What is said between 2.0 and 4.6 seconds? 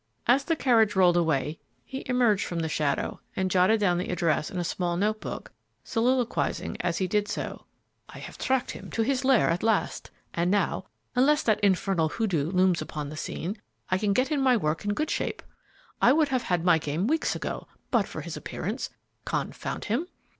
emerged from the shadow and jotted down the address in